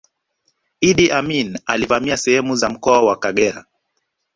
[0.81, 3.65] iddi amini alivamia sehemu za mkoa wa kagera